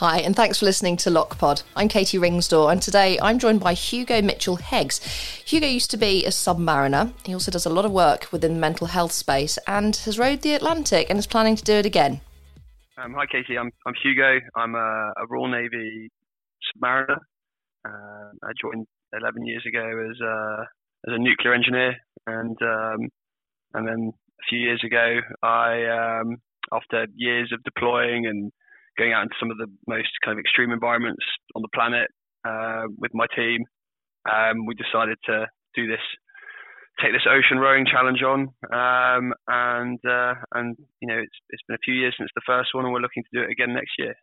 [0.00, 1.62] Hi, and thanks for listening to LockPod.
[1.76, 4.98] I'm Katie Ringsdore, and today I'm joined by Hugo Mitchell Heggs.
[5.44, 7.12] Hugo used to be a submariner.
[7.26, 10.40] He also does a lot of work within the mental health space and has rode
[10.40, 12.22] the Atlantic and is planning to do it again.
[12.96, 13.58] Um, hi, Katie.
[13.58, 14.40] I'm, I'm Hugo.
[14.56, 16.08] I'm a, a Royal Navy
[16.74, 17.18] submariner.
[17.86, 20.62] Uh, I joined 11 years ago as a,
[21.08, 21.94] as a nuclear engineer,
[22.26, 23.08] and um,
[23.74, 26.36] and then a few years ago, I um,
[26.72, 28.50] after years of deploying and
[29.00, 31.24] going out into some of the most kind of extreme environments
[31.56, 32.08] on the planet
[32.44, 33.64] uh, with my team,
[34.28, 36.04] um, we decided to do this,
[37.00, 41.76] take this ocean rowing challenge on, um, and uh, and you know it's it's been
[41.76, 43.92] a few years since the first one, and we're looking to do it again next
[43.98, 44.14] year.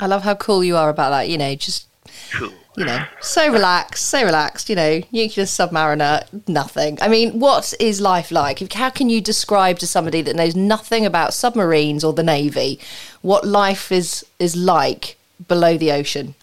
[0.00, 1.28] I love how cool you are about that.
[1.28, 1.86] You know, just
[2.32, 2.52] Cool.
[2.76, 4.68] you know, so relaxed, so relaxed.
[4.68, 6.98] You know, nuclear submariner, nothing.
[7.00, 8.72] I mean, what is life like?
[8.72, 12.78] How can you describe to somebody that knows nothing about submarines or the navy
[13.22, 16.34] what life is is like below the ocean?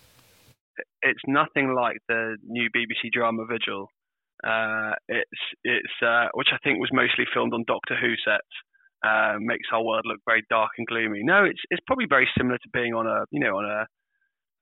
[1.01, 3.89] It's nothing like the new BBC drama Vigil.
[4.43, 8.47] Uh, it's it's uh, which I think was mostly filmed on Doctor Who sets.
[9.05, 11.21] Uh, makes our world look very dark and gloomy.
[11.23, 13.85] No, it's it's probably very similar to being on a you know on a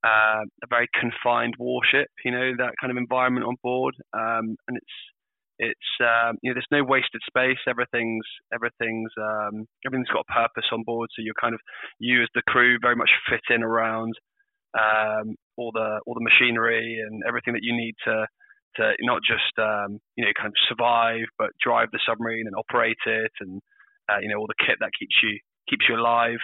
[0.06, 3.96] uh, a very confined warship, you know, that kind of environment on board.
[4.14, 4.96] Um, and it's
[5.58, 7.60] it's um, you know there's no wasted space.
[7.68, 11.10] Everything's everything's um, everything's got a purpose on board.
[11.16, 11.62] So you're kind of
[12.00, 14.14] you as the crew very much fit in around
[14.78, 18.28] um, all the all the machinery and everything that you need to
[18.78, 23.00] to not just um, you know kind of survive, but drive the submarine and operate
[23.06, 23.62] it, and
[24.12, 25.40] uh, you know all the kit that keeps you
[25.70, 26.44] keeps you alive.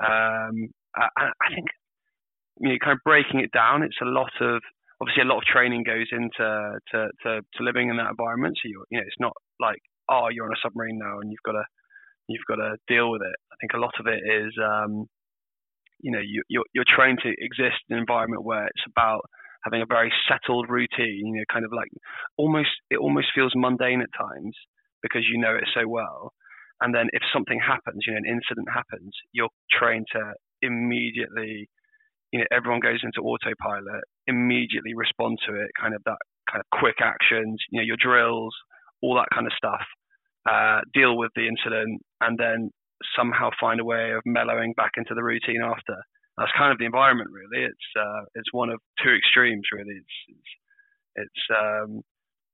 [0.00, 1.66] Um, I, I think
[2.60, 4.60] you know, kind of breaking it down, it's a lot of
[5.00, 8.56] obviously a lot of training goes into to, to, to living in that environment.
[8.62, 11.44] So you you know, it's not like oh, you're on a submarine now and you've
[11.44, 11.64] got to
[12.28, 13.36] you've got to deal with it.
[13.52, 15.06] I think a lot of it is um,
[16.00, 19.22] you know you, you're you're trained to exist in an environment where it's about
[19.64, 21.34] having a very settled routine.
[21.34, 21.88] You know, kind of like
[22.36, 24.56] almost it almost feels mundane at times
[25.02, 26.32] because you know it so well.
[26.80, 31.68] And then if something happens, you know, an incident happens, you're trained to immediately
[32.32, 36.18] you know everyone goes into autopilot, immediately respond to it, kind of that
[36.50, 38.54] kind of quick actions, you know your drills,
[39.02, 39.82] all that kind of stuff.
[40.48, 42.68] Uh, deal with the incident and then
[43.16, 45.96] somehow find a way of mellowing back into the routine after.
[46.38, 47.64] That's kind of the environment, really.
[47.64, 49.94] It's uh, it's one of two extremes, really.
[49.94, 50.50] It's it's,
[51.28, 52.00] it's um,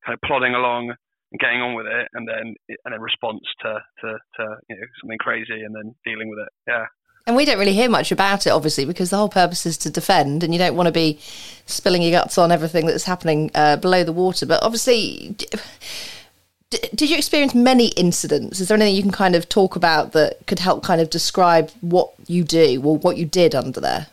[0.05, 0.95] kind of plodding along
[1.31, 4.87] and getting on with it, and then and then response to, to to you know
[5.01, 6.49] something crazy, and then dealing with it.
[6.67, 6.87] Yeah.
[7.29, 9.91] And we don't really hear much about it, obviously, because the whole purpose is to
[9.91, 11.19] defend, and you don't want to be
[11.67, 14.47] spilling your guts on everything that's happening uh, below the water.
[14.47, 15.37] But obviously,
[16.71, 18.61] did you experience many incidents?
[18.61, 21.71] Is there anything you can kind of talk about that could help kind of describe
[21.83, 24.07] what you do or what you did under there?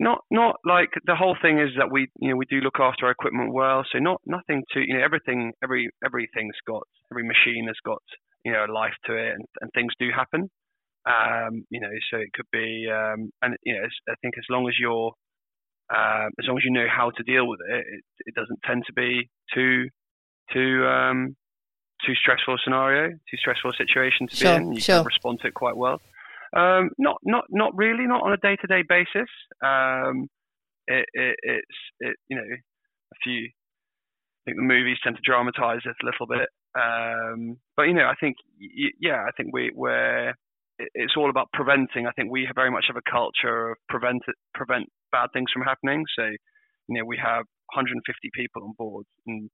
[0.00, 3.04] Not, not like the whole thing is that we, you know, we do look after
[3.04, 3.84] our equipment well.
[3.92, 8.00] So not nothing to, you know, everything, every everything's got, every machine has got,
[8.46, 10.48] you know, a life to it, and, and things do happen.
[11.04, 14.68] Um, you know, so it could be, um, and you know, I think as long
[14.68, 15.12] as you're,
[15.92, 18.84] uh, as long as you know how to deal with it, it, it doesn't tend
[18.86, 19.88] to be too,
[20.52, 21.34] too, um,
[22.06, 24.72] too stressful scenario, too stressful situation to sure, be in.
[24.74, 24.98] You sure.
[24.98, 26.00] can respond to it quite well.
[26.54, 29.28] Um, not, not, not really, not on a day-to-day basis.
[29.64, 30.28] Um,
[30.86, 33.48] it, it, it's, it, you know, a few.
[33.48, 36.48] I think the movies tend to dramatize it a little bit.
[36.74, 38.36] Um, but you know, I think,
[39.00, 40.32] yeah, I think we, we're
[40.94, 42.06] it's all about preventing.
[42.06, 44.22] I think we very much have a culture of prevent
[44.54, 46.04] prevent bad things from happening.
[46.18, 47.44] So, you know, we have
[47.74, 48.00] 150
[48.34, 49.50] people on board, and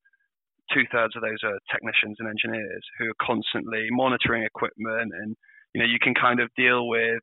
[0.72, 5.36] two thirds of those are technicians and engineers who are constantly monitoring equipment, and
[5.74, 7.20] you know, you can kind of deal with.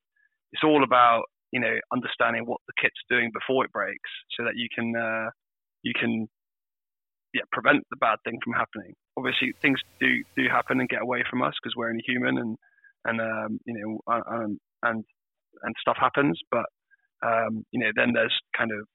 [0.53, 4.55] It's all about you know understanding what the kit's doing before it breaks, so that
[4.55, 5.29] you can uh,
[5.83, 6.27] you can
[7.33, 8.93] yeah prevent the bad thing from happening.
[9.17, 12.57] Obviously, things do do happen and get away from us because we're only human and
[13.05, 15.03] and um, you know, and and
[15.63, 16.39] and stuff happens.
[16.51, 16.65] But
[17.25, 18.87] um, you know, then there's kind of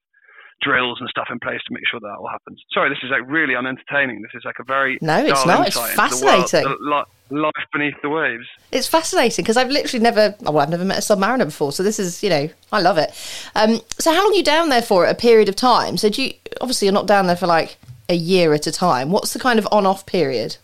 [0.61, 2.61] drills and stuff in place to make sure that all happens.
[2.71, 4.21] Sorry, this is like really unentertaining.
[4.21, 5.67] This is like a very no, it's not.
[5.67, 6.63] It's fascinating.
[6.63, 8.45] The world, the life beneath the waves.
[8.71, 11.71] It's fascinating because I've literally never, well, I've never met a submariner before.
[11.71, 13.09] So this is, you know, I love it.
[13.55, 15.05] Um, so how long are you down there for?
[15.05, 15.97] A period of time.
[15.97, 17.77] So do you obviously you're not down there for like
[18.09, 19.09] a year at a time.
[19.11, 20.57] What's the kind of on-off period?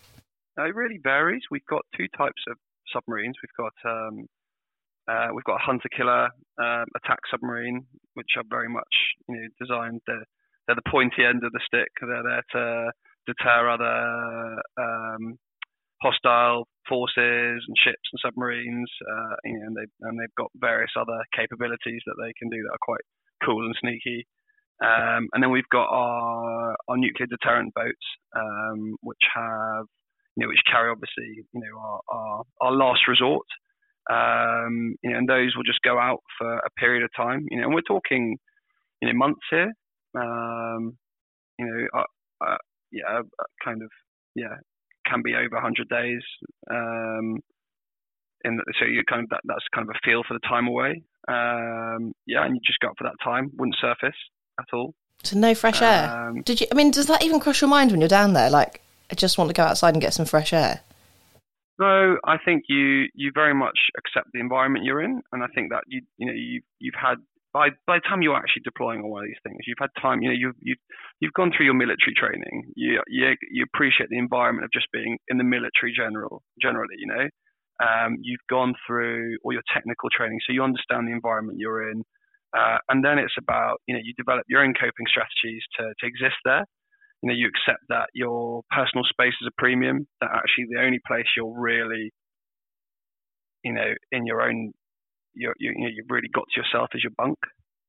[0.58, 1.44] it really varies.
[1.52, 2.58] We've got two types of
[2.94, 3.36] submarines.
[3.42, 4.26] We've got um,
[5.08, 6.30] uh, we've got a hunter killer
[6.62, 7.86] uh, attack submarine,
[8.16, 8.94] which are very much
[9.30, 10.02] you know designed.
[10.08, 10.26] They're,
[10.68, 11.90] they're the pointy end of the stick.
[12.02, 12.92] They're there to
[13.26, 15.38] deter other um,
[16.02, 20.92] hostile forces and ships and submarines, uh, you know, and they and they've got various
[21.00, 23.06] other capabilities that they can do that are quite
[23.44, 24.26] cool and sneaky.
[24.84, 29.86] Um, and then we've got our our nuclear deterrent boats, um, which have
[30.38, 33.46] you know which carry obviously you know our our, our last resort.
[34.10, 37.46] Um, you know, and those will just go out for a period of time.
[37.50, 38.38] You know, and we're talking
[39.02, 39.74] you know months here.
[40.16, 40.98] Um,
[41.60, 42.58] you know, uh, uh,
[42.92, 43.90] yeah, uh, kind of
[44.36, 44.56] yeah,
[45.08, 46.22] can be over 100 days.
[46.70, 47.40] Um,
[48.44, 51.02] the, so you kind of that, that's kind of a feel for the time away.
[51.28, 53.52] Um, yeah, and you just go up for that time.
[53.58, 54.16] Wouldn't surface
[54.60, 54.94] at all.
[55.24, 56.10] So no fresh air.
[56.10, 56.68] Um, Did you?
[56.72, 58.50] I mean, does that even cross your mind when you're down there?
[58.50, 60.82] Like, I just want to go outside and get some fresh air.
[61.80, 65.70] No, I think you you very much accept the environment you're in, and I think
[65.72, 67.18] that you you know you you've had
[67.54, 70.22] by by the time you're actually deploying on one of these things, you've had time.
[70.22, 70.84] You know, you've you've
[71.20, 72.72] you've gone through your military training.
[72.76, 76.98] You you you appreciate the environment of just being in the military general generally.
[76.98, 77.26] You know,
[77.82, 82.04] um, you've gone through all your technical training, so you understand the environment you're in.
[82.58, 86.06] Uh, and then it's about you know you develop your own coping strategies to to
[86.06, 86.66] exist there.
[87.22, 90.08] You know, you accept that your personal space is a premium.
[90.22, 92.12] That actually the only place you're really
[93.64, 94.72] you know in your own
[95.34, 97.38] you you you know, you've really got to yourself as your bunk.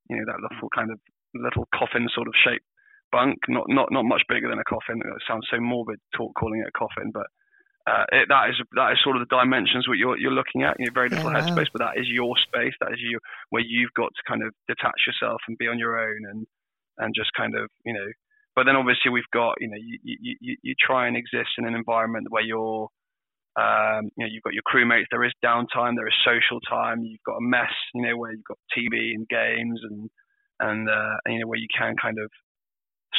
[0.08, 0.98] You know that little kind of
[1.34, 2.62] little coffin sort of shape
[3.10, 5.00] bunk, not not not much bigger than a coffin.
[5.00, 7.26] It sounds so morbid talk calling it a coffin, but
[7.88, 10.76] uh, it, that is that is sort of the dimensions what you're you're looking at.
[10.78, 11.40] You know, very little yeah.
[11.40, 12.74] headspace, but that is your space.
[12.80, 13.18] That is you
[13.50, 16.46] where you've got to kind of detach yourself and be on your own and
[16.98, 18.08] and just kind of you know.
[18.58, 21.76] But then obviously we've got you know you you you, try and exist in an
[21.76, 22.88] environment where you're
[23.54, 25.04] um, you know, you've got your crewmates.
[25.12, 25.94] There is downtime.
[25.94, 27.02] There is social time.
[27.02, 27.70] You've got a mess.
[27.94, 30.10] You know, where you've got TV and games and
[30.58, 32.28] and uh, you know where you can kind of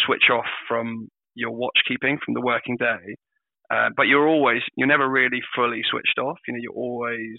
[0.05, 3.15] switch off from your watch keeping from the working day.
[3.73, 6.37] Uh, but you're always you're never really fully switched off.
[6.49, 7.37] You know, you're always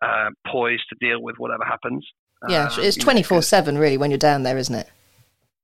[0.00, 2.06] uh, poised to deal with whatever happens.
[2.48, 4.88] Yeah, um, it's twenty four seven really when you're down there, isn't it?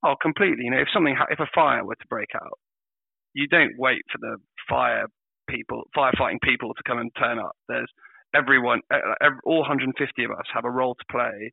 [0.05, 0.65] Oh, completely.
[0.65, 2.59] You know, if something if a fire were to break out,
[3.35, 5.07] you don't wait for the fire
[5.49, 7.53] people, firefighting people to come and turn up.
[7.69, 7.91] There's
[8.35, 8.81] everyone,
[9.45, 11.53] all 150 of us have a role to play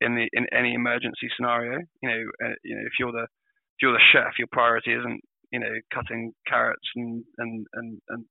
[0.00, 1.80] in the in any emergency scenario.
[2.02, 5.20] You know, uh, you know, if you're the if you're the chef, your priority isn't
[5.52, 8.24] you know cutting carrots and and and, and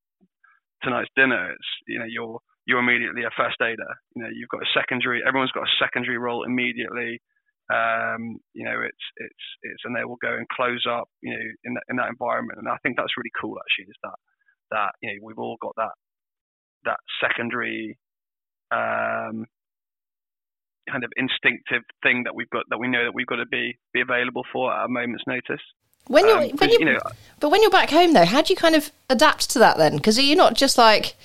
[0.84, 1.52] tonight's dinner.
[1.52, 3.92] It's you know you're you're immediately a first aider.
[4.16, 5.22] You know, you've got a secondary.
[5.28, 7.22] Everyone's got a secondary role immediately.
[7.72, 11.08] Um, you know, it's it's it's, and they will go and close up.
[11.22, 13.56] You know, in that in that environment, and I think that's really cool.
[13.58, 14.20] Actually, is that
[14.72, 15.96] that you know we've all got that
[16.86, 17.98] that secondary
[18.72, 19.46] um,
[20.90, 23.78] kind of instinctive thing that we've got that we know that we've got to be
[23.94, 25.62] be available for at a moment's notice.
[26.08, 27.00] When you're, um, when you, you know,
[27.40, 29.98] but when you're back home though, how do you kind of adapt to that then?
[29.98, 31.16] Because you're not just like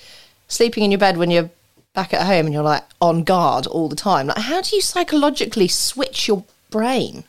[0.47, 1.49] sleeping in your bed when you're
[1.97, 4.27] back at home and you're like on guard all the time.
[4.27, 7.23] Like, how do you psychologically switch your brain?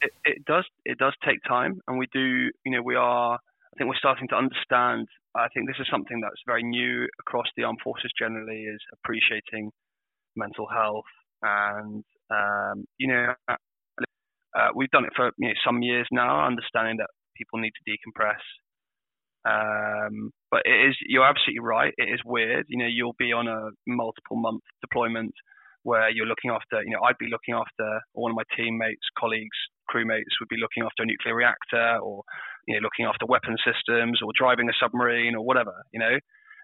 [0.00, 0.64] It, it does.
[0.84, 2.50] It does take time, and we do.
[2.64, 3.34] You know, we are.
[3.34, 7.44] I think we're starting to understand I think this is something that's very new across
[7.56, 9.70] the armed forces generally is appreciating
[10.34, 11.04] mental health
[11.42, 13.34] and um, you know
[14.56, 17.84] uh, we've done it for you know, some years now, understanding that people need to
[17.84, 18.40] decompress.
[19.46, 21.94] Um, but it is you're absolutely right.
[21.96, 22.66] It is weird.
[22.68, 25.32] You know, you'll be on a multiple month deployment
[25.82, 26.82] where you're looking after.
[26.82, 30.82] You know, I'd be looking after one of my teammates, colleagues, crewmates would be looking
[30.82, 32.22] after a nuclear reactor or
[32.66, 36.18] you know looking after weapon systems or driving a submarine or whatever you know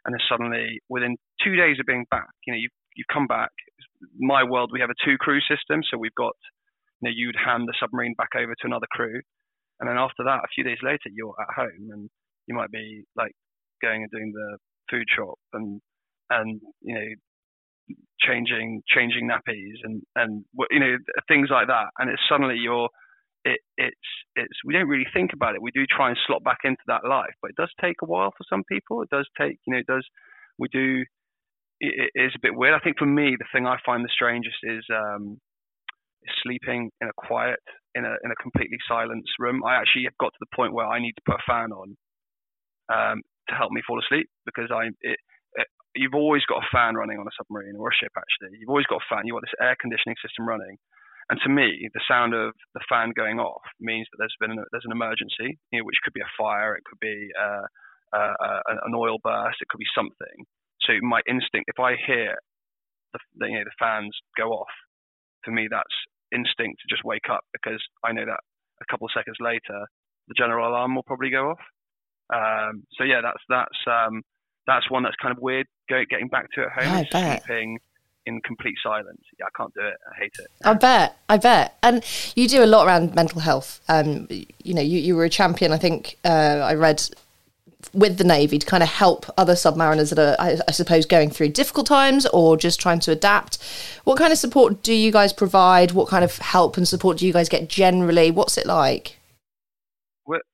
[0.04, 3.50] and then suddenly within two days of being back you know you've, you've come back
[4.18, 6.34] my world we have a two crew system so we've got
[7.00, 9.20] you know you'd hand the submarine back over to another crew
[9.80, 12.10] and then after that a few days later you're at home and
[12.46, 13.32] you might be like
[13.82, 14.58] going and doing the
[14.90, 15.80] food shop and
[16.30, 20.96] and you know changing changing nappies and and you know
[21.28, 22.88] things like that and it's suddenly you're
[23.44, 25.62] it, it's it's we don't really think about it.
[25.62, 28.30] We do try and slot back into that life, but it does take a while
[28.30, 29.02] for some people.
[29.02, 30.06] It does take you know it does
[30.58, 31.02] we do
[31.80, 32.74] it, it is a bit weird.
[32.74, 35.38] I think for me the thing I find the strangest is um,
[36.42, 37.58] sleeping in a quiet
[37.94, 39.62] in a in a completely silent room.
[39.64, 41.96] I actually have got to the point where I need to put a fan on
[42.88, 45.18] um, to help me fall asleep because I it,
[45.54, 48.12] it, you've always got a fan running on a submarine or a ship.
[48.16, 49.26] Actually, you've always got a fan.
[49.26, 50.78] You've got this air conditioning system running,
[51.30, 54.64] and to me, the sound of the fan going off means that there's been an,
[54.72, 57.66] there's an emergency, you know, which could be a fire, it could be uh,
[58.12, 60.44] uh, uh, an oil burst, it could be something.
[60.82, 62.34] So my instinct, if I hear
[63.12, 64.74] the, the, you know the fans go off,
[65.44, 65.96] for me that's
[66.32, 68.40] instinct to just wake up because I know that
[68.80, 69.86] a couple of seconds later
[70.28, 71.62] the general alarm will probably go off.
[72.32, 74.22] Um, so yeah, that's that's um,
[74.66, 75.66] that's one that's kind of weird.
[75.88, 77.78] Getting back to at home, sleeping
[78.26, 79.20] in complete silence.
[79.38, 79.94] Yeah, I can't do it.
[80.10, 80.46] I hate it.
[80.64, 81.16] I bet.
[81.28, 81.76] I bet.
[81.82, 83.80] And you do a lot around mental health.
[83.88, 85.72] Um, you know, you, you were a champion.
[85.72, 87.02] I think uh, I read
[87.92, 91.30] with the Navy to kind of help other submariners that are, I, I, suppose, going
[91.30, 93.58] through difficult times or just trying to adapt.
[94.04, 95.92] What kind of support do you guys provide?
[95.92, 98.30] What kind of help and support do you guys get generally?
[98.30, 99.18] What's it like?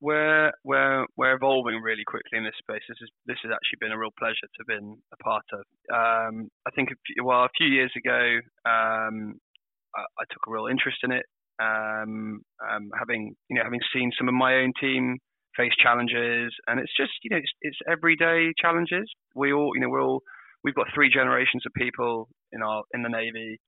[0.00, 2.82] We're we're we're, evolving really quickly in this space.
[2.88, 5.62] This is this has actually been a real pleasure to have been a part of.
[5.94, 9.38] Um, I think a few, well a few years ago, um,
[9.94, 11.26] I, I, took a real interest in it.
[11.61, 15.18] Um, um having you know having seen some of my own team
[15.56, 19.06] face challenges, and it's just you know it's, it's everyday challenges.
[19.37, 20.23] We all you know we're all
[20.64, 23.61] we've got three generations of people in our in the navy,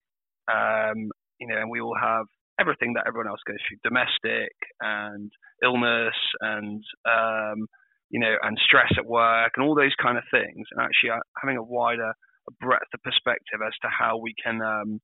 [0.51, 2.27] um, you know, and we all have
[2.59, 5.31] everything that everyone else goes through: domestic and
[5.63, 7.67] illness, and um,
[8.11, 10.67] you know, and stress at work, and all those kind of things.
[10.73, 12.13] And actually, uh, having a wider
[12.61, 15.01] breadth of perspective as to how we can um,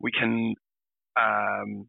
[0.00, 0.54] we can
[1.18, 1.88] um,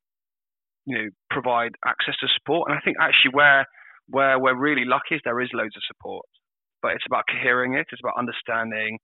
[0.85, 2.69] you know provide access to support.
[2.69, 3.65] And I think actually where
[4.07, 6.25] where we're really lucky is there is loads of support,
[6.81, 7.87] but it's about cohering it.
[7.91, 8.99] It's about understanding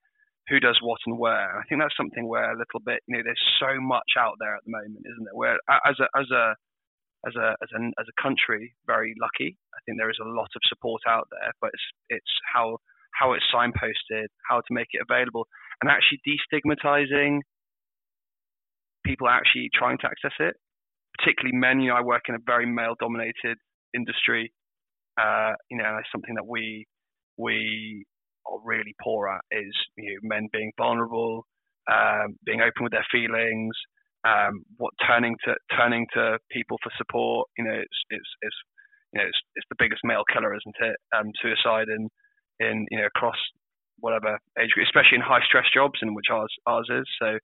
[0.51, 1.58] who does what and where.
[1.58, 4.53] I think that's something where a little bit, you know, there's so much out there
[4.53, 5.34] at the moment, isn't there?
[5.39, 5.55] Where
[5.88, 6.53] as a as a
[7.25, 9.55] as a as a as a country, very lucky.
[9.74, 12.77] I think there is a lot of support out there, but it's it's how
[13.15, 15.48] how it's signposted, how to make it available,
[15.81, 17.39] and actually destigmatizing
[19.05, 20.55] people actually trying to access it,
[21.17, 21.79] particularly men.
[21.79, 23.58] You know, I work in a very male-dominated
[23.96, 24.51] industry,
[25.20, 26.86] uh, you know, it's something that we
[27.38, 28.05] we
[28.51, 31.46] are really poor at is you know, men being vulnerable,
[31.91, 33.75] um, being open with their feelings,
[34.25, 37.48] um, what turning to turning to people for support.
[37.58, 38.55] You know, it's it's, it's
[39.13, 40.98] you know it's, it's the biggest male killer, isn't it?
[41.15, 42.10] Um, suicide in
[42.60, 43.38] in you know across
[44.00, 47.08] whatever age group, especially in high stress jobs, in which ours ours is.
[47.22, 47.38] So,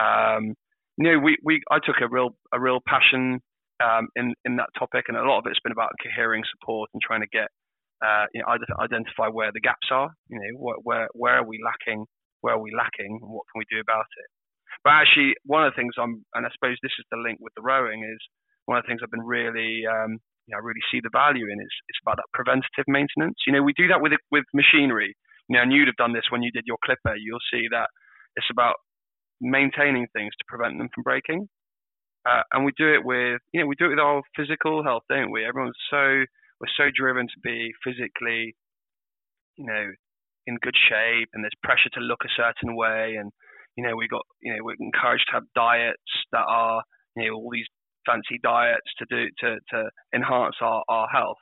[0.00, 0.54] um,
[0.96, 3.40] you know, we, we I took a real a real passion
[3.82, 7.02] um, in in that topic, and a lot of it's been about cohering support and
[7.02, 7.48] trying to get
[8.04, 8.48] uh, you know
[8.80, 10.10] identify where the gaps are.
[10.28, 12.06] You know, where where where are we lacking?
[12.40, 13.18] Where are we lacking?
[13.20, 14.28] And what can we do about it?
[14.84, 17.52] But actually, one of the things I'm, and I suppose this is the link with
[17.56, 18.20] the rowing, is
[18.66, 21.58] one of the things I've been really, um, you know, really see the value in
[21.58, 23.42] is it's about that preventative maintenance.
[23.46, 25.16] You know, we do that with with machinery.
[25.48, 27.16] You know, and you'd have done this when you did your clipper.
[27.16, 27.88] You'll see that
[28.36, 28.76] it's about
[29.40, 31.48] maintaining things to prevent them from breaking.
[32.28, 35.02] Uh, and we do it with, you know, we do it with our physical health,
[35.08, 35.46] don't we?
[35.46, 36.24] Everyone's so,
[36.60, 38.54] we're so driven to be physically,
[39.56, 39.92] you know,
[40.46, 43.16] in good shape and there's pressure to look a certain way.
[43.18, 43.30] And,
[43.76, 46.82] you know, we got, you know, we're encouraged to have diets that are,
[47.16, 47.66] you know, all these
[48.06, 51.38] fancy diets to do, to, to enhance our, our health,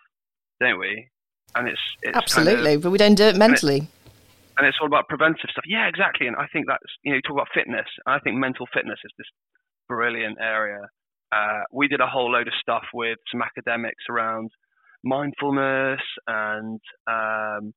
[0.60, 1.08] don't we?
[1.54, 3.78] And it's, it's absolutely, kind of, but we don't do it mentally.
[3.78, 3.88] And,
[4.58, 5.64] and it's all about preventive stuff.
[5.66, 6.26] Yeah, exactly.
[6.26, 7.86] And I think that's you know, you talk about fitness.
[8.06, 9.26] I think mental fitness is this
[9.88, 10.80] brilliant area.
[11.32, 14.50] Uh, we did a whole load of stuff with some academics around
[15.06, 17.72] mindfulness and um,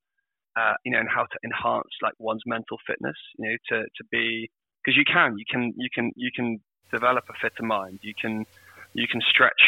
[0.57, 3.17] uh, you know and how to enhance like one's mental fitness.
[3.37, 4.49] You know, to to be
[4.83, 6.59] because you can you can you can you can
[6.91, 7.99] develop a fitter mind.
[8.01, 8.45] You can
[8.93, 9.61] you can stretch.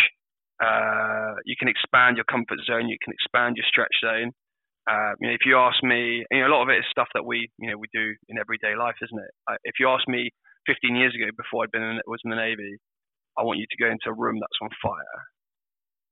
[0.61, 2.89] Uh, you can expand your comfort zone.
[2.89, 4.31] You can expand your stretch zone.
[4.89, 7.07] Uh, you know, if you ask me, you know, a lot of it is stuff
[7.13, 9.33] that we, you know, we do in everyday life, isn't it?
[9.49, 10.29] Uh, if you ask me
[10.65, 12.77] 15 years ago, before I'd been in, was in the navy,
[13.37, 15.17] I want you to go into a room that's on fire.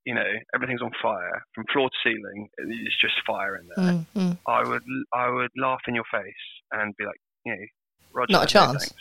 [0.05, 2.49] You know, everything's on fire from floor to ceiling.
[2.57, 3.93] It's just fire in there.
[3.93, 4.31] Mm-hmm.
[4.47, 6.33] I would, I would laugh in your face
[6.71, 7.65] and be like, you know,
[8.13, 8.93] Roger, not a chance.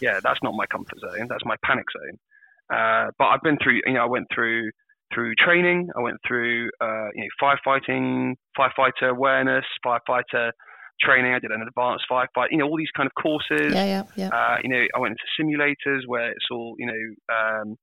[0.00, 1.26] yeah, that's not my comfort zone.
[1.28, 2.18] That's my panic zone.
[2.72, 4.70] Uh, but I've been through, you know, I went through
[5.14, 5.88] through training.
[5.96, 10.50] I went through, uh, you know, firefighting, firefighter awareness, firefighter
[11.00, 11.34] training.
[11.34, 12.48] I did an advanced firefight.
[12.50, 13.72] You know, all these kind of courses.
[13.74, 14.28] Yeah, yeah, yeah.
[14.28, 17.76] Uh, you know, I went into simulators where it's all, you know, um,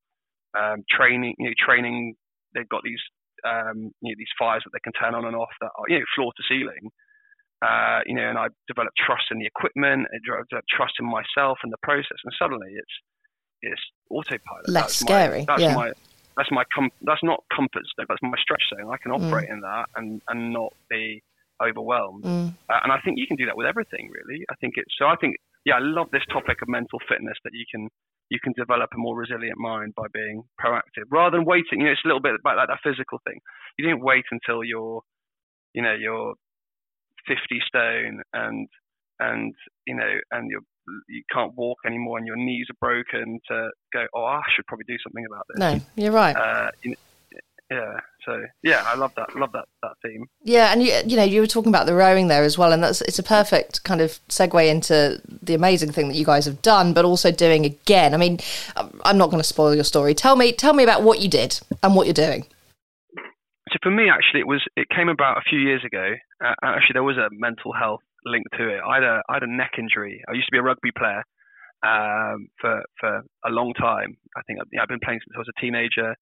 [0.57, 1.35] um, training.
[1.39, 2.15] You know, training.
[2.55, 3.01] They've got these,
[3.43, 5.99] um, you know, these fires that they can turn on and off that are, you
[5.99, 6.89] know, floor to ceiling.
[7.61, 10.07] Uh, you know, and I developed trust in the equipment.
[10.11, 12.19] I developed trust in myself and the process.
[12.23, 12.95] And suddenly, it's
[13.61, 14.69] it's autopilot.
[14.69, 15.39] Less that's scary.
[15.39, 15.75] My, that's yeah.
[15.75, 15.91] my
[16.37, 18.05] that's my com- that's not comfort zone.
[18.07, 18.91] That's my stretch zone.
[18.91, 19.15] I can mm.
[19.15, 19.53] operate mm.
[19.53, 21.23] in that and and not be
[21.63, 22.23] overwhelmed.
[22.23, 22.53] Mm.
[22.69, 24.43] Uh, and I think you can do that with everything, really.
[24.49, 25.07] I think it's so.
[25.07, 27.89] I think yeah, I love this topic of mental fitness that you can
[28.29, 31.79] you can develop a more resilient mind by being proactive rather than waiting.
[31.79, 33.39] You know, it's a little bit about like that physical thing.
[33.77, 35.01] You don't wait until you're,
[35.73, 36.33] you know, you're
[37.27, 38.67] 50 stone and
[39.19, 39.53] and
[39.87, 40.61] you know and you're
[41.07, 44.85] you can't walk anymore and your knees are broken to go oh I should probably
[44.87, 46.97] do something about this no you're right uh, you know,
[47.71, 47.99] yeah.
[48.25, 49.35] So yeah, I love that.
[49.35, 50.25] Love that that theme.
[50.43, 52.83] Yeah, and you you know you were talking about the rowing there as well, and
[52.83, 56.61] that's it's a perfect kind of segue into the amazing thing that you guys have
[56.61, 58.13] done, but also doing again.
[58.13, 58.39] I mean,
[58.75, 60.13] I'm not going to spoil your story.
[60.13, 62.45] Tell me tell me about what you did and what you're doing.
[63.69, 66.13] So for me, actually, it was it came about a few years ago.
[66.43, 68.79] Uh, actually, there was a mental health link to it.
[68.85, 70.23] I had a I had a neck injury.
[70.27, 71.23] I used to be a rugby player
[71.83, 74.17] um, for for a long time.
[74.35, 76.15] I think I've, I've been playing since I was a teenager.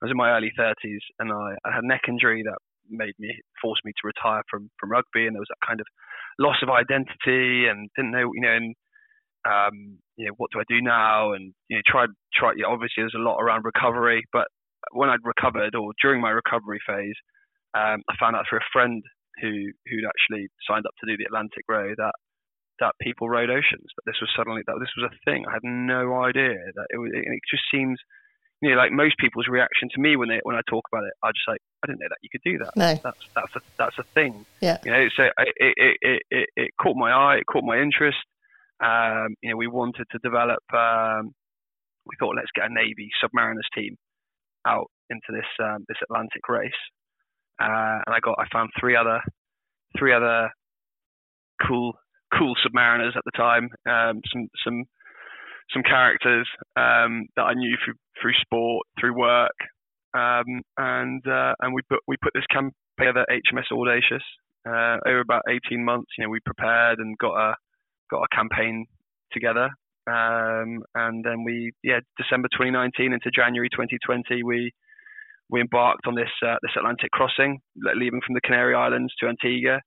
[0.00, 2.58] I was in my early 30s, and I, I had a neck injury that
[2.90, 5.86] made me forced me to retire from from rugby, and there was that kind of
[6.38, 8.74] loss of identity, and didn't know you know, and
[9.44, 12.56] um, you know what do I do now, and you know tried tried.
[12.56, 14.46] You know, obviously, there's a lot around recovery, but
[14.92, 17.16] when I'd recovered or during my recovery phase,
[17.74, 19.02] um, I found out through a friend
[19.40, 22.14] who who'd actually signed up to do the Atlantic Row that
[22.80, 23.90] that people rode oceans.
[23.96, 25.44] That this was suddenly that this was a thing.
[25.48, 27.10] I had no idea that it was.
[27.12, 27.98] It just seems
[28.60, 31.12] you know, like most people's reaction to me when they when I talk about it,
[31.22, 32.76] I just like, I didn't know that you could do that.
[32.76, 32.94] No.
[33.02, 34.44] That's that's a that's a thing.
[34.60, 34.78] Yeah.
[34.84, 38.18] You know, so it it it, it, it caught my eye, it caught my interest.
[38.82, 40.62] Um, you know, we wanted to develop.
[40.72, 41.32] Um,
[42.06, 43.96] we thought, let's get a Navy submariners team
[44.66, 46.72] out into this um, this Atlantic race,
[47.60, 49.20] uh, and I got I found three other
[49.96, 50.50] three other
[51.66, 51.94] cool
[52.36, 53.70] cool submariners at the time.
[53.88, 54.84] Um, some some
[55.72, 59.56] some characters um, that I knew through through sport, through work,
[60.14, 64.24] um, and uh, and we put we put this campaign together, HMS Audacious,
[64.66, 66.10] uh, over about 18 months.
[66.18, 67.54] You know, we prepared and got a
[68.10, 68.86] got a campaign
[69.32, 69.68] together,
[70.06, 74.72] um, and then we yeah December 2019 into January 2020 we
[75.50, 79.80] we embarked on this uh, this Atlantic crossing, leaving from the Canary Islands to Antigua,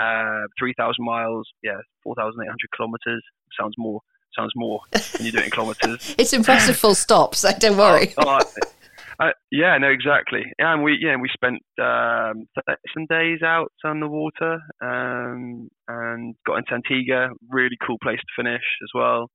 [0.00, 2.46] uh, 3,000 miles, yeah, 4,800
[2.76, 3.22] kilometers.
[3.58, 4.00] Sounds more
[4.36, 4.80] sounds more
[5.16, 6.14] when you do it in kilometres.
[6.18, 7.34] it's impressive, full stop.
[7.34, 8.14] So don't worry.
[8.18, 10.42] Oh, oh, uh, yeah, no, exactly.
[10.58, 12.46] Yeah, and we yeah we spent um,
[12.94, 17.30] some days out on the water um, and got into Antigua.
[17.48, 19.30] Really cool place to finish as well.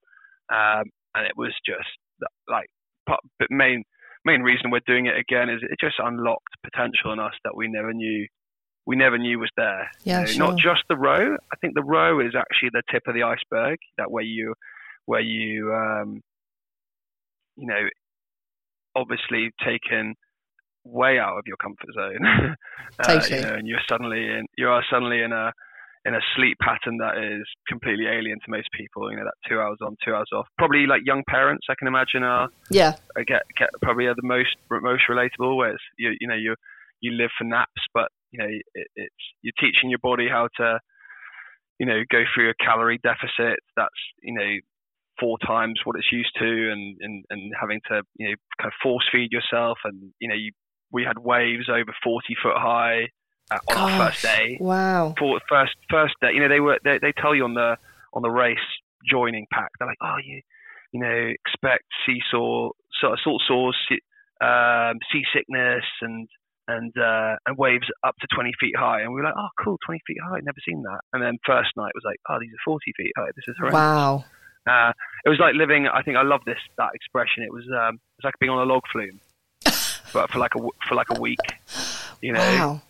[0.52, 0.86] Um,
[1.16, 1.90] and it was just
[2.48, 2.68] like
[3.06, 3.84] but main
[4.26, 7.68] main reason we're doing it again is it just unlocked potential in us that we
[7.68, 8.26] never knew
[8.88, 9.90] we never knew was there.
[10.04, 10.48] Yeah, you know, sure.
[10.48, 11.36] Not just the row.
[11.36, 13.78] I think the row is actually the tip of the iceberg.
[13.98, 14.54] That way you
[15.06, 16.22] where you, um,
[17.56, 17.88] you know,
[18.96, 20.16] obviously taken
[20.84, 22.56] way out of your comfort zone.
[23.00, 25.52] uh, you know, and you're suddenly in, you are suddenly in a,
[26.06, 29.10] in a sleep pattern that is completely alien to most people.
[29.10, 30.48] You know, that two hours on, two hours off.
[30.58, 32.94] Probably like young parents, I can imagine are yeah
[33.28, 35.58] get, get probably are the most most relatable.
[35.58, 36.56] Where it's, you you know you
[37.02, 40.80] you live for naps, but you know it, it's you're teaching your body how to
[41.80, 43.60] you know go through a calorie deficit.
[43.76, 44.52] That's you know
[45.20, 48.74] four times what it's used to and, and, and having to, you know, kind of
[48.82, 49.78] force feed yourself.
[49.84, 50.52] And, you know, you,
[50.92, 53.10] we had waves over 40 foot high
[53.52, 54.58] uh, on Gosh, our first day.
[54.60, 55.16] Wow.
[55.18, 57.78] For first, first day, you know, they were, they, they tell you on the,
[58.14, 58.58] on the race
[59.10, 60.42] joining pack, they're like, oh, you,
[60.92, 63.78] you know, expect seesaw, sort of salt sores,
[64.42, 66.28] um, seasickness and,
[66.68, 69.78] and uh, and waves up to 20 feet high, and we were like, "Oh, cool,
[69.86, 72.66] 20 feet high, never seen that." And then first night was like, "Oh, these are
[72.66, 73.30] 40 feet high.
[73.36, 74.26] This is horrendous." Wow.
[74.68, 74.92] Uh,
[75.26, 75.88] it was like living.
[75.88, 77.44] I think I love this that expression.
[77.44, 79.20] It was um, it was like being on a log flume,
[80.14, 81.40] but for like a for like a week.
[82.22, 82.40] You know.
[82.40, 82.82] Wow.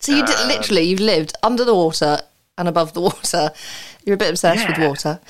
[0.00, 2.18] So you did, Um, literally you've lived under the water
[2.58, 3.50] and above the water.
[4.04, 5.20] You're a bit obsessed with water.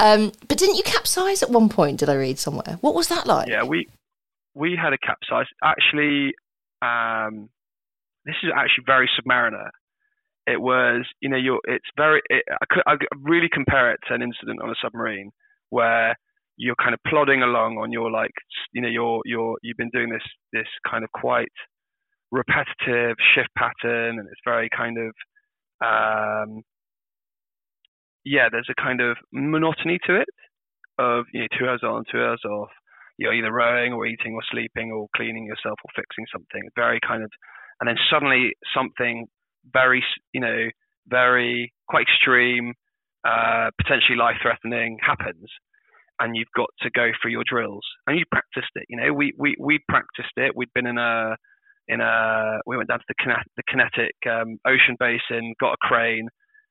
[0.00, 1.98] Um, but didn't you capsize at one point?
[2.00, 2.78] Did I read somewhere?
[2.80, 3.48] What was that like?
[3.48, 3.88] Yeah, we
[4.54, 5.46] we had a capsize.
[5.62, 6.34] Actually,
[6.80, 7.50] um,
[8.24, 9.68] this is actually very submariner.
[10.46, 11.60] It was, you know, you're.
[11.64, 12.20] It's very.
[12.28, 15.30] It, I, could, I really compare it to an incident on a submarine
[15.70, 16.16] where
[16.56, 18.32] you're kind of plodding along on your like,
[18.72, 21.52] you know, you're you're you've been doing this this kind of quite
[22.30, 25.14] repetitive shift pattern, and it's very kind of,
[25.84, 26.62] um,
[28.24, 30.28] yeah, there's a kind of monotony to it
[30.98, 32.70] of you know two hours on, two hours off
[33.18, 36.62] you're either rowing or eating or sleeping or cleaning yourself or fixing something.
[36.74, 37.30] Very kind of,
[37.80, 39.26] and then suddenly something
[39.72, 40.68] very, you know,
[41.08, 42.74] very quite extreme,
[43.26, 45.48] uh, potentially life-threatening happens,
[46.20, 47.84] and you've got to go through your drills.
[48.06, 48.84] And you practiced it.
[48.88, 50.56] You know, we we we practiced it.
[50.56, 51.36] We'd been in a
[51.88, 55.76] in a we went down to the kinetic, the kinetic um, ocean basin, got a
[55.80, 56.28] crane,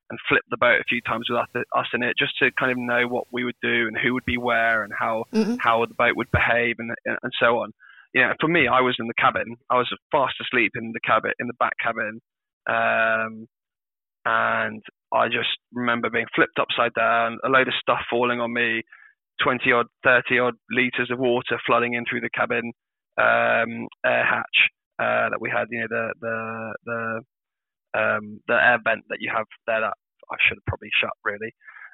[0.10, 2.72] and flipped the boat a few times with us, us in it, just to kind
[2.72, 5.58] of know what we would do and who would be where and how Mhm.
[5.60, 7.72] how the boat would behave and and so on.
[8.14, 9.56] You know, for me, I was in the cabin.
[9.70, 12.20] I was fast asleep in the cabin in the back cabin,
[12.69, 13.47] um,
[14.26, 14.82] and
[15.13, 18.84] I just remember being flipped upside down, a load of stuff falling on me,
[19.43, 22.74] twenty odd, thirty odd liters of water flooding in through the cabin
[23.17, 24.69] um, air hatch.
[25.00, 25.65] uh, that we had.
[25.71, 29.82] You know, the the the um, the air vent that you have there.
[29.82, 29.93] That
[30.32, 31.54] I should have probably shut really.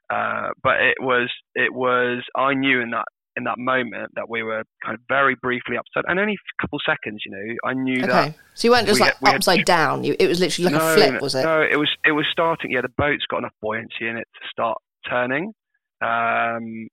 [0.10, 3.06] Uh, but it was it was I knew in that
[3.38, 6.80] in that moment that we were kind of very briefly upside and only a couple
[6.84, 8.08] seconds you know i knew okay.
[8.08, 10.04] that so you weren't just we like had, upside had, down.
[10.04, 11.44] You, it was literally like no, a flip was it?
[11.44, 14.48] no it was it was starting yeah the boat's got enough buoyancy in it to
[14.52, 15.54] start turning.
[16.02, 16.88] Um,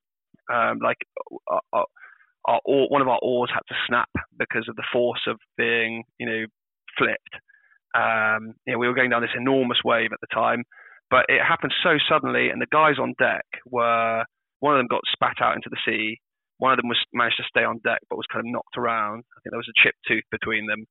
[0.52, 0.98] um like
[1.48, 1.85] our, uh, uh,
[2.46, 6.04] our, our, one of our oars had to snap because of the force of being
[6.18, 6.44] you know
[6.98, 7.35] flipped.
[7.94, 10.64] Um you know, we were going down this enormous wave at the time
[11.11, 14.24] but it happened so suddenly and the guys on deck were
[14.61, 16.18] one of them got spat out into the sea
[16.59, 19.25] one of them was managed to stay on deck, but was kind of knocked around.
[19.25, 20.87] I think there was a chipped tooth between them.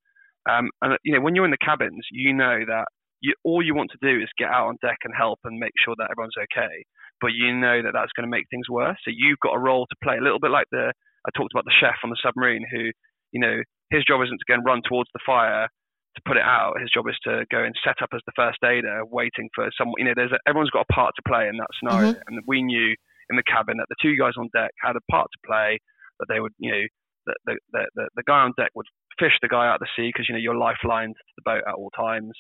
[0.50, 2.86] Um, and you know, when you're in the cabins, you know that
[3.22, 5.72] you, all you want to do is get out on deck and help and make
[5.80, 6.84] sure that everyone's okay.
[7.22, 9.00] But you know that that's going to make things worse.
[9.08, 10.92] So you've got a role to play, a little bit like the
[11.24, 12.92] I talked about the chef on the submarine, who
[13.32, 15.72] you know his job isn't to go and run towards the fire
[16.16, 16.80] to put it out.
[16.80, 19.96] His job is to go and set up as the first aider, waiting for someone.
[19.98, 22.28] You know, there's a, everyone's got a part to play in that scenario, mm-hmm.
[22.28, 22.94] and we knew
[23.30, 25.80] in the cabin that the two guys on deck had a part to play,
[26.20, 26.84] that they would, you know,
[27.26, 28.86] the, the, the, the guy on deck would
[29.20, 31.64] fish the guy out of the sea because, you know, you're lifelined to the boat
[31.68, 32.32] at all times.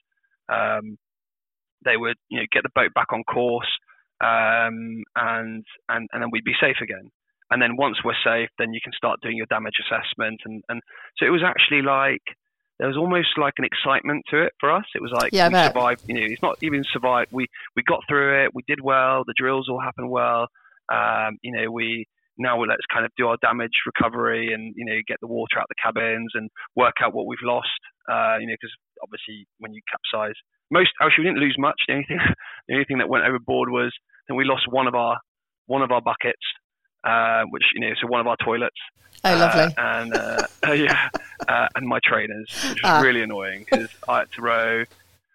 [0.52, 0.98] Um,
[1.86, 3.70] they would, you know, get the boat back on course
[4.22, 7.12] um, and, and, and then we'd be safe again.
[7.52, 10.42] And then once we're safe, then you can start doing your damage assessment.
[10.46, 10.82] And, and
[11.18, 12.24] so it was actually like,
[12.80, 14.86] there was almost like an excitement to it for us.
[14.96, 16.02] It was like yeah, we survived.
[16.08, 17.32] You know, it's not even survived.
[17.32, 18.52] We we got through it.
[18.54, 19.24] We did well.
[19.26, 20.48] The drills all happened well.
[20.92, 22.06] Um, you know, we
[22.38, 25.68] now let's kind of do our damage recovery and you know get the water out
[25.70, 27.68] the cabins and work out what we've lost.
[28.10, 30.36] Uh, you know, because obviously when you capsize,
[30.72, 31.80] most actually we didn't lose much.
[31.88, 32.20] The only thing,
[32.68, 33.94] the only thing that went overboard was
[34.28, 35.18] that we lost one of our
[35.68, 36.44] one of our buckets,
[37.04, 38.76] uh, which you know, so one of our toilets.
[39.24, 39.62] Oh, lovely.
[39.62, 41.10] Uh, and uh, yeah,
[41.48, 43.02] uh, and my trainers, which was ah.
[43.02, 44.84] really annoying because I had to row.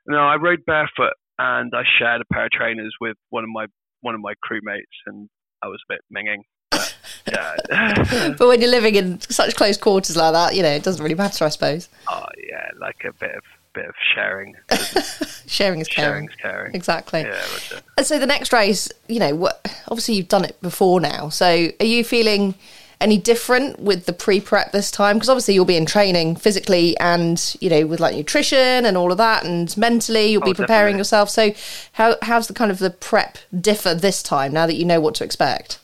[0.07, 3.67] No, I rode barefoot and I shared a pair of trainers with one of my
[4.01, 5.29] one of my crewmates, and
[5.63, 6.43] I was a bit minging.
[6.71, 6.97] But,
[7.31, 8.35] yeah.
[8.39, 11.15] but when you're living in such close quarters like that, you know, it doesn't really
[11.15, 11.89] matter, I suppose.
[12.09, 13.43] Oh yeah, like a bit of
[13.75, 14.57] bit of sharing.
[15.47, 15.89] sharing is caring.
[15.89, 16.75] Sharing is caring.
[16.75, 17.21] Exactly.
[17.23, 17.81] Yeah.
[17.97, 21.29] And so the next race, you know, what, obviously you've done it before now.
[21.29, 22.55] So are you feeling
[23.01, 25.17] any different with the pre-prep this time?
[25.17, 29.13] Because obviously you'll be in training physically and you know with like nutrition and all
[29.13, 30.99] of that, and mentally you'll be oh, preparing definitely.
[30.99, 31.31] yourself.
[31.31, 31.53] So
[31.93, 35.15] how how's the kind of the prep differ this time now that you know what
[35.17, 35.79] to expect?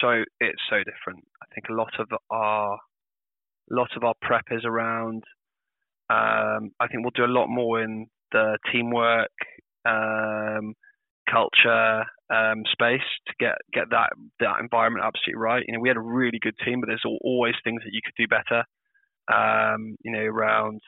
[0.00, 1.26] So it's so different.
[1.42, 2.78] I think a lot of our
[3.70, 5.24] a lot of our prep is around.
[6.08, 9.30] Um, I think we'll do a lot more in the teamwork,
[9.84, 10.74] um,
[11.30, 15.64] culture, um, space to get get that that environment absolutely right.
[15.66, 18.14] You know, we had a really good team, but there's always things that you could
[18.16, 18.64] do better.
[19.32, 20.80] Um, you know, around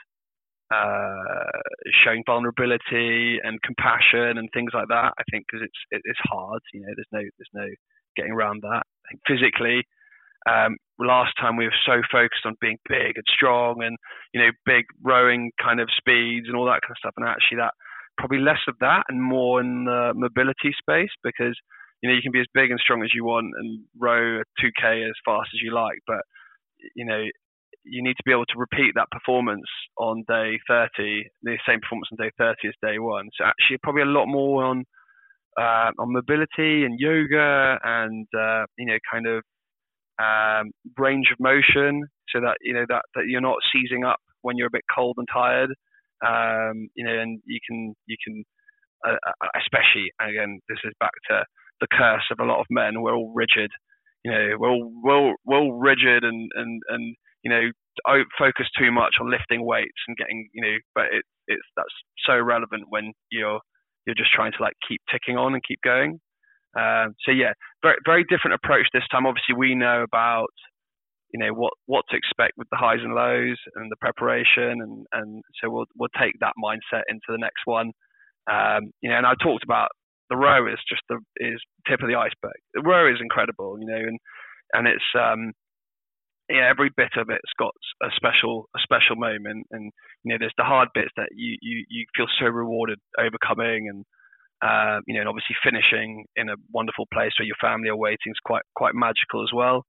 [0.73, 1.61] uh,
[2.05, 5.13] showing vulnerability and compassion and things like that.
[5.19, 6.61] I think because it's it, it's hard.
[6.73, 7.69] You know, there's no there's no
[8.17, 8.83] getting around that.
[9.27, 9.85] Physically,
[10.49, 13.97] um, last time we were so focused on being big and strong and
[14.33, 17.59] you know big rowing kind of speeds and all that kind of stuff, and actually
[17.59, 17.75] that
[18.19, 21.57] probably less of that and more in the mobility space because
[22.03, 24.45] you know you can be as big and strong as you want and row a
[24.61, 26.23] 2k as fast as you like, but
[26.95, 27.25] you know
[27.85, 29.67] you need to be able to repeat that performance
[29.99, 33.29] on day 30, the same performance on day 30 as day one.
[33.37, 34.85] So actually, probably a lot more on
[35.61, 39.43] uh, on mobility and yoga and uh, you know kind of
[40.19, 44.57] um, range of motion, so that you know that that you're not seizing up when
[44.57, 45.71] you're a bit cold and tired.
[46.25, 48.45] Um, you know, and you can you can
[49.07, 51.45] uh, uh, especially again this is back to
[51.81, 53.03] the curse of a lot of men.
[53.03, 53.71] We're all rigid.
[54.25, 57.71] You know, we're all we're all, we're all rigid and and and you know
[58.39, 62.39] focus too much on lifting weights and getting you know, but it it's that's so
[62.39, 63.61] relevant when you're
[64.07, 66.21] you're just trying to like keep ticking on and keep going.
[66.79, 69.27] Um, so yeah, very very different approach this time.
[69.27, 70.49] Obviously, we know about
[71.33, 75.07] you know what what to expect with the highs and lows and the preparation and
[75.13, 77.93] and so we'll we'll take that mindset into the next one.
[78.51, 79.89] Um, you know and I talked about
[80.31, 82.59] the row is just the is tip of the iceberg.
[82.75, 84.19] The row is incredible you know and
[84.75, 85.53] and it's um
[86.49, 89.67] yeah every bit of it's got a special a special moment.
[89.71, 89.91] And
[90.25, 94.05] you know there's the hard bits that you you you feel so rewarded overcoming and
[94.63, 98.31] uh, you know and obviously finishing in a wonderful place where your family are waiting
[98.31, 99.85] is quite quite magical as well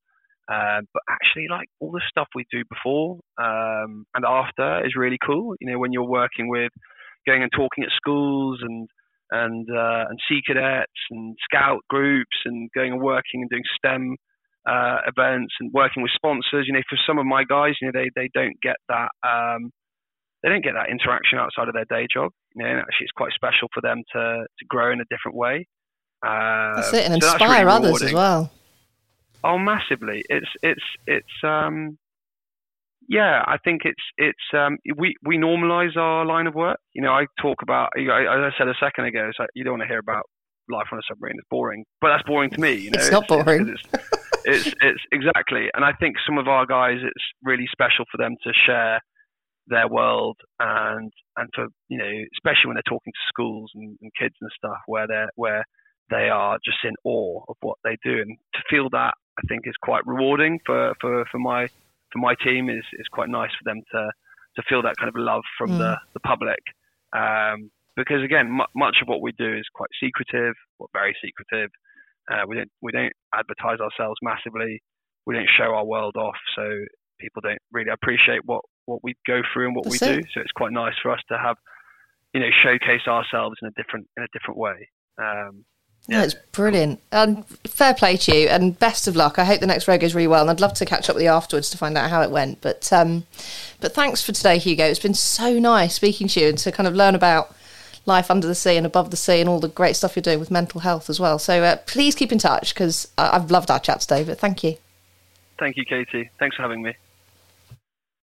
[0.51, 5.19] um, but actually, like all the stuff we do before um, and after is really
[5.25, 5.56] cool.
[5.62, 6.71] You know, when you're working with
[7.25, 8.88] going and talking at schools and
[9.32, 14.15] and uh, and sea cadets and scout groups and going and working and doing STEM
[14.67, 16.65] uh, events and working with sponsors.
[16.67, 19.71] You know, for some of my guys, you know, they they don't get that um,
[20.43, 22.32] they don't get that interaction outside of their day job.
[22.56, 25.65] You know, actually, it's quite special for them to to grow in a different way.
[26.25, 28.51] Uh, that's it, and so inspire really others as well.
[29.43, 30.23] Oh, massively!
[30.29, 31.97] It's it's it's um,
[33.10, 33.43] yeah.
[33.45, 36.77] I think it's it's um, we we normalize our line of work.
[36.93, 39.25] You know, I talk about as I said a second ago.
[39.27, 40.23] It's like you don't want to hear about
[40.69, 41.36] life on a submarine.
[41.38, 42.73] It's boring, but that's boring to me.
[42.73, 43.69] You know, it's not boring.
[43.69, 43.84] It's,
[44.45, 48.17] it's, it's, it's exactly, and I think some of our guys, it's really special for
[48.17, 48.99] them to share
[49.67, 54.12] their world and and for you know, especially when they're talking to schools and, and
[54.19, 55.63] kids and stuff, where they're where
[56.10, 59.63] they are just in awe of what they do, and to feel that I think
[59.65, 61.67] is quite rewarding for for, for my
[62.12, 64.12] for my team is is quite nice for them to
[64.56, 65.78] to feel that kind of love from mm.
[65.80, 66.62] the the public.
[67.15, 71.69] Um, because again, m- much of what we do is quite secretive, or very secretive.
[72.32, 74.82] Uh, we don't we don't advertise ourselves massively.
[75.26, 76.63] We don't show our world off, so
[77.19, 80.22] people don't really appreciate what what we go through and what That's we it.
[80.22, 80.28] do.
[80.34, 81.56] So it's quite nice for us to have,
[82.34, 84.89] you know, showcase ourselves in a different in a different way.
[85.22, 85.65] Um,
[86.07, 86.21] yeah.
[86.21, 86.99] That's brilliant.
[87.11, 89.39] And fair play to you, and best of luck.
[89.39, 91.23] I hope the next row goes really well, and I'd love to catch up with
[91.23, 92.59] you afterwards to find out how it went.
[92.59, 93.25] But um,
[93.79, 94.85] but thanks for today, Hugo.
[94.85, 97.55] It's been so nice speaking to you and to kind of learn about
[98.05, 100.39] life under the sea and above the sea and all the great stuff you're doing
[100.39, 101.39] with mental health as well.
[101.39, 104.25] So uh, please keep in touch because I've loved our chat today.
[104.25, 104.75] But thank you.
[105.57, 106.29] Thank you, Katie.
[106.37, 106.95] Thanks for having me.